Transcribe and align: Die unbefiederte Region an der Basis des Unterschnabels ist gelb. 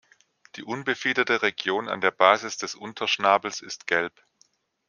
Die 0.55 0.63
unbefiederte 0.63 1.43
Region 1.43 1.87
an 1.87 2.01
der 2.01 2.09
Basis 2.09 2.57
des 2.57 2.73
Unterschnabels 2.73 3.61
ist 3.61 3.85
gelb. 3.85 4.25